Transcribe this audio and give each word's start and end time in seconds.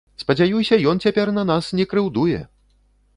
Спадзяюся, 0.21 0.79
ён 0.93 1.01
цяпер 1.07 1.31
на 1.37 1.43
нас 1.51 1.69
не 1.81 1.85
крыўдуе! 1.91 2.41